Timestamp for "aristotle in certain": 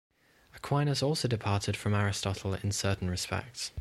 1.93-3.07